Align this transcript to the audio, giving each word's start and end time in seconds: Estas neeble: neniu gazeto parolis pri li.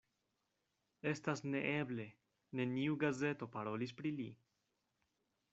Estas 1.11 1.43
neeble: 1.49 2.07
neniu 2.61 2.97
gazeto 3.07 3.51
parolis 3.59 3.97
pri 4.01 4.17
li. 4.21 4.29